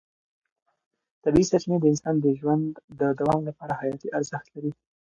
[1.23, 2.69] طبیعي سرچینې د انسان د ژوند
[2.99, 4.71] د دوام لپاره حیاتي ارزښت لري.